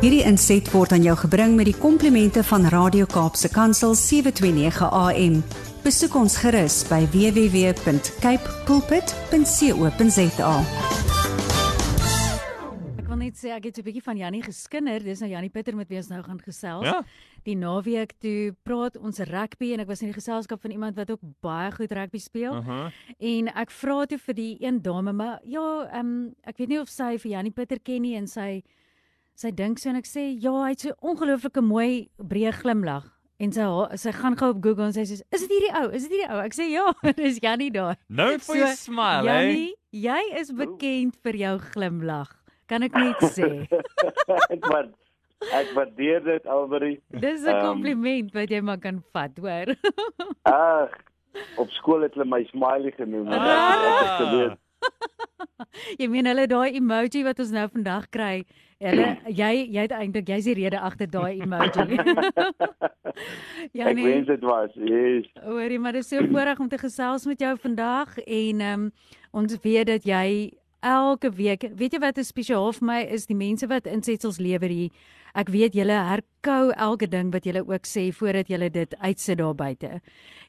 [0.00, 5.34] Hierdie inset word aan jou gebring met die komplimente van Radio Kaapse Kansel 729 AM.
[5.84, 10.54] Besoek ons gerus by www.cape pulpit.co.za.
[12.96, 15.04] Ek wil net sê ek het 'n bietjie van Jannie geskinder.
[15.04, 16.86] Dis nou Jannie Pieter met wie ons nou gaan gesels.
[16.86, 17.04] Ja.
[17.44, 21.10] Die naweek toe praat ons rugby en ek was in die geselskap van iemand wat
[21.10, 22.54] ook baie goed rugby speel.
[22.56, 22.90] Uh -huh.
[23.18, 26.80] En ek vra toe vir die een dame, maar ja, ehm um, ek weet nie
[26.80, 28.62] of sy vir Jannie Pieter ken nie en sy
[29.40, 33.06] sy dink so en ek sê ja, hy het so ongelooflike mooi breë glimlag.
[33.40, 33.64] En sy
[33.96, 35.86] sy gaan gou op Google en sy sê is dit hierdie ou?
[35.96, 36.40] Is dit hierdie ou?
[36.44, 36.86] Ek sê ja,
[37.16, 37.96] dis Jannie daar.
[38.12, 39.38] Nou vir jou smile, hè?
[39.40, 42.34] Jannie, jy is bekend vir jou glimlag.
[42.68, 43.48] Kan ek net sê.
[44.54, 44.92] ek wat
[45.56, 46.98] ek waardeer dit Alberie.
[47.16, 49.72] Dis 'n Ehm, kompliment wat jy maar kan vat, hoor.
[50.44, 50.92] Ag,
[51.56, 53.26] op skool het hulle my smiley genoem.
[53.32, 54.18] en ek- ek het Ah.
[54.20, 54.58] geweet.
[56.00, 58.44] jy meen hulle daai emoji wat ons nou vandag kry.
[58.80, 59.08] Hulle
[59.40, 62.00] jy jy het eintlik jy's die rede agter daai emoji.
[63.90, 64.74] Ek wens dit was.
[64.74, 65.28] Yes.
[65.44, 68.90] Hoorie, maar dit is so voorreg om te gesels met jou vandag en ehm um,
[69.30, 73.36] ons weet dat jy elke week, weet jy wat is spesiaal vir my is die
[73.36, 74.90] mense wat insetsels lewer hier.
[75.34, 79.54] Ek weet julle herkou elke ding wat julle ook sê voordat julle dit uitsit daar
[79.54, 80.00] buite.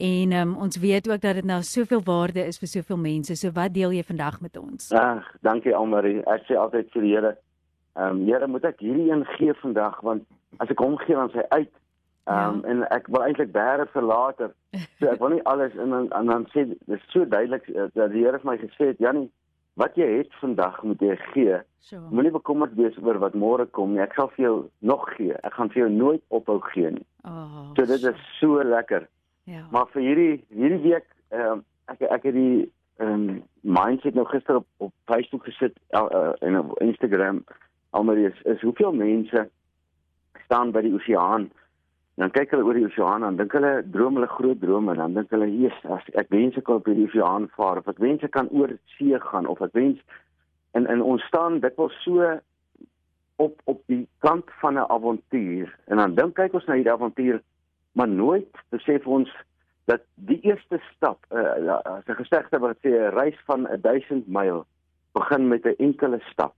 [0.00, 3.36] En um, ons weet ook dat dit nou soveel waarde is vir soveel mense.
[3.36, 4.90] So wat deel jy vandag met ons?
[4.92, 6.24] Ag, dankie Almarie.
[6.26, 7.36] Ek sê altyd vir die Here,
[7.94, 10.26] ehm um, Here, moet ek hierdie een gee vandag want
[10.58, 11.70] as ek hom gee dan sy uit.
[12.26, 12.68] Ehm um, Ja.
[12.72, 14.50] en ek wil eintlik bære vir later.
[14.98, 18.10] So ek wil nie alles in en, en dan sê dis so duidelik eh, dat
[18.10, 19.30] die Here vir my gesê het, Jannie,
[19.80, 21.56] wat jy het vandag moet jy gee.
[21.84, 21.98] So.
[22.10, 24.00] Moenie bekommerd wees oor wat môre kom nie.
[24.04, 25.34] Ek sal vir jou nog gee.
[25.42, 27.06] Ek gaan vir jou nooit ophou gee nie.
[27.24, 29.08] Oh, So dit is so lekker.
[29.44, 29.66] ja.
[29.70, 31.60] Maar vir hierdie hierdie week ehm
[31.92, 32.70] ek ek het die
[33.02, 37.44] ehm um, mindset nou gister op op Facebook gesit uh, uh, en op Instagram
[37.90, 39.48] almal is is hoeveel mense
[40.44, 41.50] staan by die oseaan.
[42.16, 45.14] Dan kyk hulle oor die oseaan en dink hulle droom hulle groot drome en dan
[45.14, 48.22] dink hulle, "Jesus, as ek wens ek kon op hierdie oseaan vaar of ek wens
[48.22, 49.98] ek kan oor see gaan of ek wens
[50.74, 52.40] en en ons staan dikwels so
[53.36, 57.40] op op die kant van 'n avontuur en dan dink kyk ons na hierdie avontuur
[57.92, 59.30] maar nooit besef ons
[59.84, 64.66] dat die eerste stap uh, as 'n gesegde wat sê 'n reis van 1000 myl
[65.12, 66.54] begin met 'n enkele stap.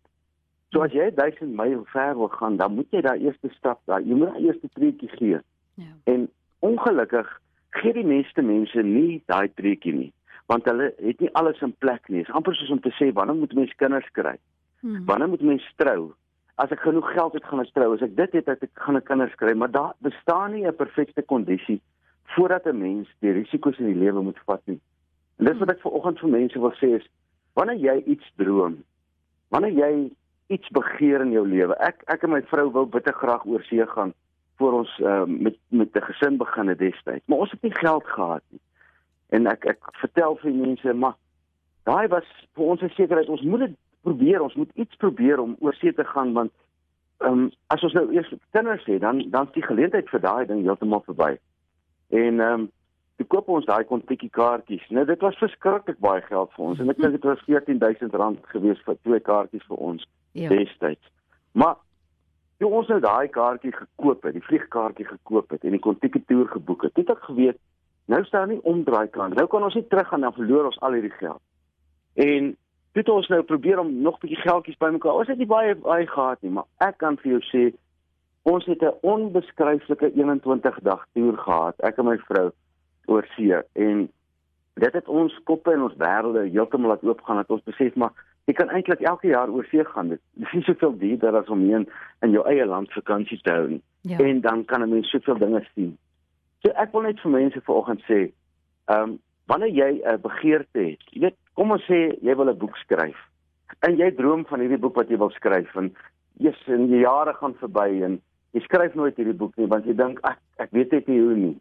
[0.76, 4.03] So as jy 1000 myl ver wil gaan, dan moet jy daai eerste stap, daai
[4.04, 5.38] jy moet daai eerste treetjie gee.
[5.81, 5.92] Ja.
[6.12, 6.26] En
[6.69, 7.31] ongelukkig
[7.78, 10.10] gee die meeste mense nie daai treetjie nie,
[10.53, 12.20] want hulle het nie alles in plek nie.
[12.20, 14.34] Dit is amper soos om te sê wanneer moet mens kinders kry?
[14.82, 14.98] Hmm.
[15.09, 16.10] Wanneer moet mens trou?
[16.60, 17.88] As ek genoeg geld het, gaan ek trou.
[17.97, 20.76] As ek dit het, het ek gaan ek kinders kry, maar daar bestaan nie 'n
[20.76, 21.81] perfekte kondisie
[22.36, 24.81] voordat 'n mens die risiko's in die lewe moet vat nie.
[25.41, 27.09] En dis wat ek vanoggend vir mense wil sê is
[27.54, 28.76] wanneer jy iets droom,
[29.48, 30.12] wanneer jy
[30.47, 31.77] iets begeer in jou lewe.
[31.83, 34.12] Ek ek en my vrou wou bitter graag oor see gaan
[34.57, 38.07] voor ons uh, met met 'n gesin begin het destyds, maar ons het nie geld
[38.07, 38.61] gehad nie.
[39.29, 41.17] En ek ek vertel vir mense, maar
[41.84, 43.29] daai was vir ons 'n sekerheid.
[43.29, 46.53] Ons moet dit probeer, ons moet iets probeer om oor see te gaan want
[47.19, 50.47] ehm um, as ons nou eers kinders het, dan dan is die geleentheid vir daai
[50.47, 51.37] ding heeltemal verby.
[52.09, 52.71] En ehm um,
[53.16, 54.84] toe koop ons daai kontikkie kaartjies.
[54.91, 58.82] Nou dit was verskriklik baie geld vir ons en ek dink dit was R14000 gewees
[58.84, 60.06] vir twee kaartjies vir ons
[60.37, 60.49] Ja.
[60.49, 61.06] destyds.
[61.53, 61.77] Maar
[62.59, 66.49] toe ons nou daai kaartjie gekoop het, die vliegkaartjie gekoop het en die kontikkie toer
[66.49, 67.59] geboek het, het ek geweet
[68.06, 69.33] nou staan nie omdraai kan.
[69.34, 71.41] Nou kan ons nie teruggaan dan verloor ons al hierdie geld.
[72.15, 72.53] En
[72.93, 75.12] toe het ons nou probeer om nog bietjie geldjies bymekaar.
[75.15, 77.65] Ons het nie baie baie gehad nie, maar ek kan vir jou sê
[78.44, 82.50] ons het 'n onbeskryflike 21 dag toer gehad, ek en my vrou
[83.06, 84.09] oor see en
[84.75, 88.12] dit het ons koppe en ons wêrelde heeltemal laat oopgaan dat ons besef maar
[88.47, 90.12] jy kan eintlik elke jaar oor see gaan.
[90.15, 91.87] Dit is nie soveel duurder as om hier in,
[92.22, 93.83] in jou eie land vakansie te hou nie.
[94.06, 94.19] Ja.
[94.22, 95.97] En dan kan 'n mens soveel dinge sien.
[96.62, 98.31] So ek wil net vir mense vanoggend sê,
[98.87, 102.59] ehm um, wanneer jy 'n begeerte het, jy weet, kom ons sê jy wil 'n
[102.59, 103.19] boek skryf.
[103.81, 105.95] En jy droom van hierdie boek wat jy wil skryf en
[106.39, 108.21] jy's en die jare gaan verby en
[108.53, 111.36] jy skryf nooit hierdie boek nie want jy dink ek ek weet net nie hoe
[111.36, 111.57] nie.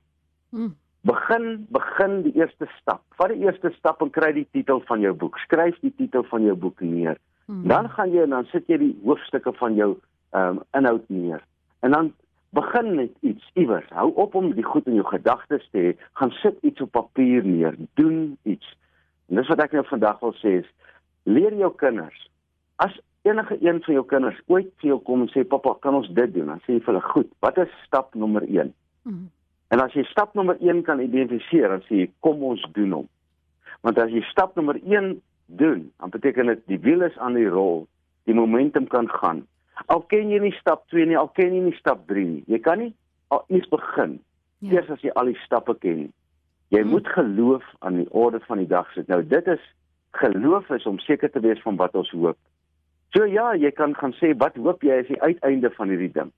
[0.52, 0.75] Hmm.
[1.06, 3.04] Begin begin die eerste stap.
[3.19, 5.38] Vat die eerste stap en kry die titel van jou boek.
[5.46, 7.19] Skryf die titel van jou boek neer.
[7.46, 7.68] Hmm.
[7.69, 9.96] Dan gaan jy en dan sit jy die hoofstukke van jou
[10.36, 11.44] ehm um, inhoud neer.
[11.86, 12.13] En dan
[12.56, 13.90] begin met iets iewers.
[13.94, 15.94] Hou op om die goed in jou gedagtes te hê.
[16.18, 17.78] Gaan sit iets op papier neer.
[18.00, 18.74] Doen iets.
[19.30, 20.72] En dis wat ek nou vandag wil sê is
[21.25, 22.18] leer jou kinders.
[22.81, 22.94] As
[23.25, 26.34] enige een van jou kinders ooit vir jou kom en sê pappa, kan ons dit
[26.34, 26.52] doen?
[26.54, 28.74] Dan sê jy vir hulle, "Goed, wat is stap nommer 1?"
[29.04, 29.30] Hmm.
[29.74, 33.08] En as jy stap nommer 1 kan identifiseer, dan sê jy kom ons doen hom.
[33.86, 35.16] Want as jy stap nommer 1
[35.46, 37.86] doen, dan beteken dit die wiel is aan die rol,
[38.30, 39.44] die momentum kan gaan.
[39.92, 42.44] Al ken jy nie stap 2 nie, al ken jy nie stap 3 nie.
[42.50, 42.94] Jy kan nie
[43.34, 44.20] al iets begin
[44.60, 44.78] ja.
[44.78, 46.08] eers as jy al die stappe ken.
[46.74, 46.94] Jy hmm.
[46.94, 49.10] moet geloof aan die orde van die dag sit.
[49.12, 49.64] Nou dit is
[50.20, 52.38] geloof is om seker te wees van wat ons hoop.
[53.16, 56.32] So ja, jy kan gaan sê wat hoop jy is die uiteinde van hierdie ding.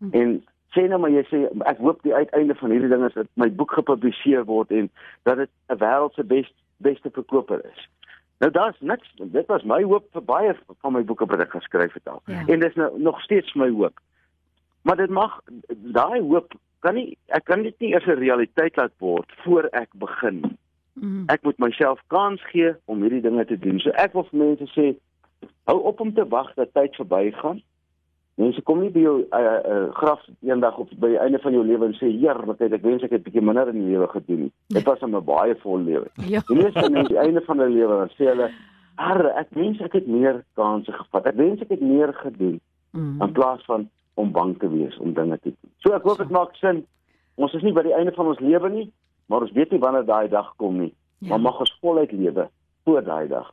[0.00, 0.12] Hmm.
[0.12, 0.36] En
[0.74, 3.50] sê nou maar jy sê ek hoop die uiteinde van hierdie ding is dat my
[3.52, 4.90] boek gepubliseer word en
[5.28, 7.88] dat dit 'n wêreld se best, beste verkoper is.
[8.38, 11.92] Nou daar's niks dit was my hoop vir baie van my boeke wat ek geskryf
[11.92, 12.22] het al.
[12.26, 12.44] Ja.
[12.46, 14.00] En dis nou nog steeds my hoop.
[14.82, 18.92] Maar dit mag daai hoop kan nie ek kan dit nie eers 'n realiteit laat
[18.98, 20.58] word voor ek begin.
[20.92, 21.24] Mm.
[21.26, 23.80] Ek moet myself kans gee om hierdie dinge te doen.
[23.80, 24.94] So ek wil vir mense sê
[25.64, 27.62] hou op om te wag dat tyd verbygaan.
[28.36, 31.62] Mense kom nie by jou uh, uh, graf eendag op by die einde van jou
[31.64, 34.08] lewe en sê heer, wat het ek wens ek het bietjie minder in die lewe
[34.12, 34.52] gedoen nie.
[34.76, 36.10] Dit was 'n baie vol lewe.
[36.34, 36.42] Ja.
[36.48, 38.50] Die meeste mense aan die einde van hulle lewe sê hulle,
[38.96, 41.26] "Ag, ek wens ek het meer kansse gevat.
[41.26, 42.60] Ek wens ek het meer gedoen."
[42.92, 43.22] Mm.
[43.22, 45.70] In plaas van om bang te wees om dinge te doen.
[45.78, 46.84] So ek hoop dit maak sin.
[47.36, 48.92] Ons is nie by die einde van ons lewe nie,
[49.28, 50.94] maar ons weet nie wanneer daai dag kom nie.
[51.18, 51.28] Ja.
[51.28, 52.48] Maar mag ons voluit lewe
[52.84, 53.52] voor daai dag.